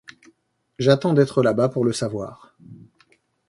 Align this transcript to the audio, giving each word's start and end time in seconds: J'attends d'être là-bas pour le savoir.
J'attends 0.79 1.13
d'être 1.13 1.43
là-bas 1.43 1.69
pour 1.69 1.85
le 1.85 1.93
savoir. 1.93 2.55